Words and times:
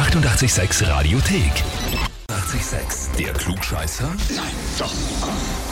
886 0.00 0.80
Radiothek. 0.88 2.09
886, 2.44 3.10
der 3.18 3.32
Klugscheißer? 3.34 4.08
Nein, 4.34 4.44
doch. 4.78 4.90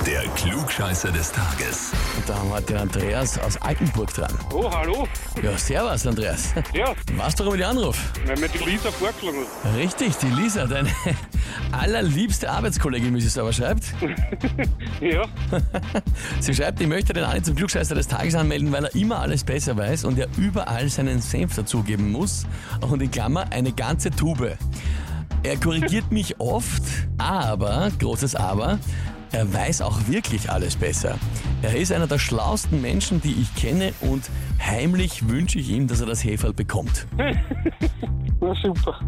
Der 0.04 0.22
Klugscheißer 0.36 1.10
des 1.10 1.32
Tages. 1.32 1.92
Und 2.14 2.28
da 2.28 2.34
haben 2.36 2.50
wir 2.50 2.60
den 2.60 2.76
Andreas 2.76 3.38
aus 3.38 3.56
Altenburg 3.62 4.12
dran. 4.12 4.30
Oh, 4.52 4.70
hallo. 4.70 5.08
Ja, 5.42 5.56
servus 5.56 6.06
Andreas. 6.06 6.52
Ja, 6.74 6.92
Was 7.16 7.38
warum 7.38 7.54
ich 7.54 7.60
den 7.62 7.70
Anruf? 7.70 7.98
weil 8.26 8.36
mir 8.38 8.48
die 8.50 8.58
Lisa 8.58 8.90
vorgeschlagen 8.90 9.38
hat. 9.64 9.76
Richtig, 9.78 10.16
die 10.18 10.26
Lisa, 10.26 10.66
deine 10.66 10.90
allerliebste 11.72 12.50
Arbeitskollegin, 12.50 13.14
wie 13.14 13.20
sie 13.22 13.28
es 13.28 13.38
aber 13.38 13.52
schreibt. 13.52 13.84
Ja, 15.00 15.22
Sie 16.40 16.52
schreibt, 16.52 16.80
ich 16.80 16.88
möchte 16.88 17.12
den 17.12 17.22
Andi 17.24 17.40
zum 17.42 17.54
Klugscheißer 17.54 17.94
des 17.94 18.08
Tages 18.08 18.34
anmelden, 18.34 18.72
weil 18.72 18.84
er 18.86 18.94
immer 18.96 19.20
alles 19.20 19.44
besser 19.44 19.76
weiß 19.76 20.04
und 20.04 20.18
er 20.18 20.26
überall 20.36 20.88
seinen 20.88 21.20
Senf 21.22 21.54
dazugeben 21.54 22.10
muss. 22.10 22.46
Und 22.80 23.00
in 23.00 23.10
Klammer 23.10 23.46
eine 23.52 23.72
ganze 23.72 24.10
Tube. 24.10 24.58
Er 25.42 25.56
korrigiert 25.56 26.10
mich 26.10 26.40
oft, 26.40 26.82
aber, 27.16 27.90
großes 27.98 28.34
Aber, 28.34 28.78
er 29.30 29.52
weiß 29.52 29.82
auch 29.82 30.08
wirklich 30.08 30.50
alles 30.50 30.76
besser. 30.76 31.18
Er 31.62 31.76
ist 31.76 31.92
einer 31.92 32.06
der 32.06 32.18
schlauesten 32.18 32.80
Menschen, 32.80 33.20
die 33.20 33.32
ich 33.32 33.54
kenne 33.54 33.92
und 34.00 34.30
heimlich 34.60 35.28
wünsche 35.28 35.58
ich 35.58 35.70
ihm, 35.70 35.86
dass 35.86 36.00
er 36.00 36.06
das 36.06 36.24
Heferl 36.24 36.52
bekommt. 36.52 37.06
na 38.40 38.54
super. 38.54 38.98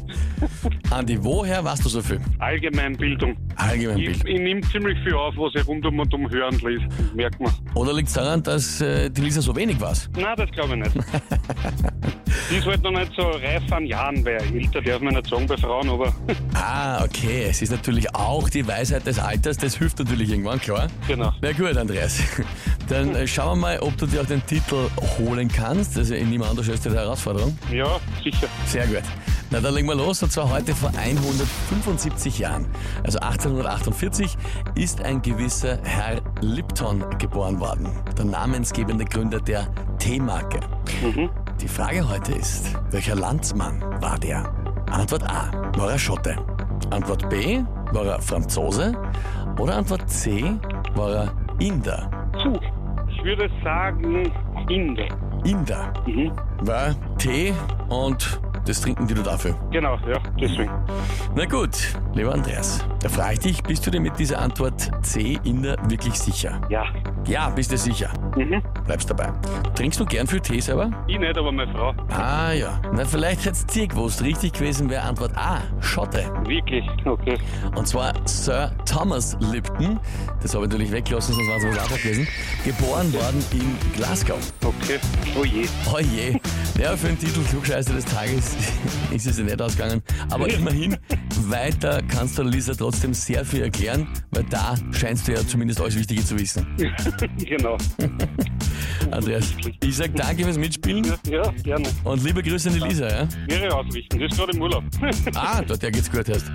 Andi, 0.90 1.22
woher 1.22 1.64
warst 1.64 1.84
du 1.84 1.88
so 1.88 2.02
viel? 2.02 2.20
Allgemeinbildung. 2.38 3.36
Allgemein 3.56 3.98
Ich, 3.98 4.24
ich 4.24 4.40
nehme 4.40 4.60
ziemlich 4.62 4.98
viel 5.02 5.14
auf, 5.14 5.34
was 5.36 5.54
ich 5.54 5.66
rundum 5.66 5.98
und 5.98 6.12
um 6.12 6.30
hören 6.30 6.58
lese. 6.58 6.86
Merkt 7.14 7.40
man. 7.40 7.52
Oder 7.74 7.92
liegt 7.94 8.08
es 8.08 8.14
daran, 8.14 8.42
dass 8.42 8.80
äh, 8.80 9.10
die 9.10 9.22
Lisa 9.22 9.40
so 9.40 9.54
wenig 9.56 9.80
war? 9.80 9.94
Nein, 10.16 10.34
das 10.36 10.50
glaube 10.50 10.76
ich 10.76 10.84
nicht. 10.84 11.06
die 12.50 12.56
ist 12.56 12.66
halt 12.66 12.82
noch 12.82 12.90
nicht 12.90 13.12
so 13.16 13.22
reif 13.22 13.70
an 13.72 13.86
Jahren, 13.86 14.24
weil 14.24 14.36
älter 14.54 14.80
darf 14.80 15.00
man 15.00 15.14
nicht 15.14 15.28
sagen 15.28 15.46
bei 15.46 15.56
Frauen, 15.56 15.88
aber 15.88 16.12
Ah, 16.54 17.04
okay. 17.04 17.46
Es 17.48 17.62
ist 17.62 17.70
natürlich 17.70 18.14
auch 18.14 18.48
die 18.48 18.66
Weisheit 18.66 19.06
des 19.06 19.18
Alters, 19.18 19.56
das 19.56 19.76
hilft 19.76 19.98
natürlich 19.98 20.30
irgendwann, 20.30 20.60
klar. 20.60 20.88
genau. 21.06 21.32
Na 21.40 21.52
gut, 21.52 21.76
Andreas. 21.76 22.18
Dann 22.88 23.14
äh, 23.14 23.26
schauen 23.26 23.58
wir 23.58 23.62
mal, 23.68 23.80
ob 23.80 23.96
du 23.98 24.06
dir 24.06 24.22
auch 24.22 24.26
den 24.26 24.44
Titel 24.46 24.88
holen 25.18 25.48
kannst. 25.48 25.96
Also 25.98 26.14
in 26.14 26.30
niemand 26.30 26.50
anders 26.52 26.68
ist 26.68 26.84
die 26.84 26.90
Herausforderung. 26.90 27.56
Ja, 27.70 28.00
sicher. 28.24 28.46
Sehr 28.66 28.86
gut. 28.86 29.02
Na, 29.50 29.60
dann 29.60 29.74
legen 29.74 29.88
wir 29.88 29.94
los. 29.94 30.22
Und 30.22 30.30
zwar 30.32 30.50
heute 30.50 30.74
vor 30.74 30.90
175 30.96 32.38
Jahren. 32.38 32.66
Also 33.04 33.18
1848 33.18 34.36
ist 34.74 35.00
ein 35.02 35.22
gewisser 35.22 35.78
Herr 35.84 36.20
Lipton 36.40 37.04
geboren 37.18 37.58
worden. 37.60 37.88
Der 38.16 38.24
namensgebende 38.26 39.04
Gründer 39.04 39.40
der 39.40 39.66
Teemarke. 39.98 40.60
Mhm. 41.02 41.30
Die 41.60 41.68
Frage 41.68 42.08
heute 42.08 42.32
ist, 42.32 42.76
welcher 42.92 43.14
Landsmann 43.16 43.82
war 44.00 44.18
der? 44.18 44.44
Antwort 44.90 45.24
A, 45.28 45.50
war 45.76 45.90
er 45.90 45.98
Schotte? 45.98 46.36
Antwort 46.90 47.28
B, 47.28 47.60
war 47.92 48.06
er 48.06 48.22
Franzose? 48.22 48.92
Oder 49.58 49.76
Antwort 49.76 50.08
C, 50.08 50.44
war 50.94 51.10
er 51.10 51.32
Inder? 51.58 52.08
Puh, 52.40 52.58
ich 53.08 53.24
würde 53.24 53.50
sagen 53.64 54.30
Inder. 54.68 55.08
Inder 55.44 55.92
Mhm. 56.06 56.32
war 56.60 56.94
Tee 57.18 57.52
und 57.88 58.40
das 58.66 58.80
trinken 58.80 59.06
die 59.06 59.14
du 59.14 59.22
dafür. 59.22 59.54
Genau, 59.70 59.96
ja, 60.08 60.18
deswegen. 60.40 60.70
Na 61.34 61.44
gut, 61.44 61.70
lieber 62.14 62.32
Andreas, 62.34 62.84
da 63.00 63.08
frage 63.08 63.34
ich 63.34 63.38
dich, 63.40 63.62
bist 63.62 63.86
du 63.86 63.90
dir 63.90 64.00
mit 64.00 64.18
dieser 64.18 64.38
Antwort 64.40 64.90
C, 65.02 65.38
Inder, 65.44 65.76
wirklich 65.88 66.14
sicher? 66.14 66.60
Ja. 66.68 66.84
Ja, 67.26 67.50
bist 67.50 67.70
du 67.70 67.76
sicher. 67.78 68.10
Mhm. 68.36 68.62
Bleibst 68.86 69.10
dabei. 69.10 69.30
Trinkst 69.74 70.00
du 70.00 70.06
gern 70.06 70.26
viel 70.26 70.40
Tee 70.40 70.60
selber? 70.60 70.90
Ich 71.06 71.18
nicht, 71.18 71.36
aber 71.36 71.52
meine 71.52 71.70
Frau. 71.72 71.94
Ah 72.10 72.52
ja, 72.52 72.80
na 72.92 73.04
vielleicht 73.04 73.44
hättest 73.44 73.74
du 73.76 73.86
gewusst. 73.86 74.22
Richtig 74.22 74.54
gewesen 74.54 74.88
wäre 74.88 75.02
Antwort 75.02 75.36
A, 75.36 75.60
Schotte. 75.80 76.24
Wirklich? 76.46 76.84
Okay. 77.04 77.36
Und 77.74 77.86
zwar 77.86 78.14
Sir 78.26 78.72
Thomas 78.86 79.36
Lipton, 79.40 80.00
das 80.42 80.54
habe 80.54 80.64
ich 80.64 80.70
natürlich 80.70 80.92
weggelassen, 80.92 81.34
sonst 81.34 81.48
war 81.48 81.56
es 81.58 81.64
was 81.64 81.78
anderes 81.84 82.02
gewesen, 82.02 82.28
geboren 82.64 83.12
worden 83.12 83.44
in 83.52 83.76
Glasgow. 83.94 84.38
Okay. 84.64 84.98
Oh 85.38 85.44
je. 85.44 85.66
Oh 85.92 85.98
je, 85.98 86.40
ja, 86.78 86.96
für 86.96 87.08
den 87.08 87.18
Titel 87.18 87.40
Klugscheißer 87.50 87.92
des 87.94 88.04
Tages 88.04 88.56
ist 89.10 89.26
es 89.26 89.38
ja 89.38 89.44
nicht 89.44 89.60
ausgegangen. 89.60 90.02
Aber 90.30 90.48
immerhin, 90.52 90.96
weiter 91.48 92.00
kannst 92.08 92.38
du 92.38 92.42
Lisa 92.42 92.74
trotzdem 92.74 93.14
sehr 93.14 93.44
viel 93.44 93.62
erklären, 93.62 94.06
weil 94.30 94.44
da 94.44 94.74
scheinst 94.92 95.28
du 95.28 95.32
ja 95.32 95.46
zumindest 95.46 95.80
alles 95.80 95.96
Wichtige 95.96 96.24
zu 96.24 96.38
wissen. 96.38 96.66
genau. 97.38 97.76
Andreas, 99.10 99.52
ich 99.82 99.96
sag 99.96 100.14
danke 100.14 100.44
fürs 100.44 100.58
Mitspielen 100.58 101.04
Ja, 101.30 101.50
gerne. 101.62 101.88
und 102.04 102.22
liebe 102.24 102.42
Grüße 102.42 102.68
an 102.68 102.74
die 102.74 102.80
Lisa. 102.80 103.08
Ja? 103.08 103.28
Ihre 103.48 103.74
ausrichten. 103.74 104.18
Das 104.18 104.32
ist 104.32 104.38
gerade 104.38 104.52
im 104.52 104.62
Urlaub. 104.62 104.84
Ah, 105.34 105.62
dort 105.62 105.82
ja 105.82 105.90
geht's 105.90 106.10
gut 106.10 106.28
erst. 106.28 106.50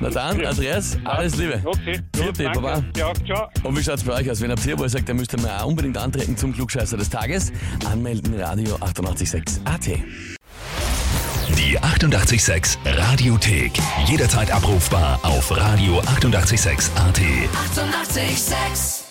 Na 0.00 0.10
dann, 0.10 0.44
Andreas, 0.44 0.98
alles 1.04 1.36
Liebe. 1.36 1.60
Okay. 1.64 2.00
Vierte, 2.14 2.44
danke. 2.44 2.60
Baba. 2.60 2.82
Ja, 2.96 3.12
ciao. 3.26 3.48
Und 3.62 3.78
wie 3.78 3.82
schaut's 3.82 4.02
bei 4.02 4.14
euch 4.14 4.30
aus? 4.30 4.40
Wenn 4.40 4.50
ihr 4.50 4.78
wo 4.78 4.82
ihr 4.82 4.88
sagt, 4.88 5.08
ihr 5.08 5.14
müsst 5.14 5.32
ihr 5.32 5.40
mal 5.40 5.58
auch 5.60 5.66
unbedingt 5.66 5.96
antreten 5.98 6.36
zum 6.36 6.52
Klugscheißer 6.52 6.96
des 6.96 7.10
Tages, 7.10 7.52
anmelden 7.90 8.38
Radio 8.40 8.74
886 8.76 9.60
AT. 9.64 9.86
Die 11.56 11.78
886 11.78 12.78
Radiothek. 12.84 13.72
Jederzeit 14.06 14.50
abrufbar 14.50 15.20
auf 15.22 15.52
radio886.at. 15.52 16.86
886! 16.96 16.96
886 16.96 19.03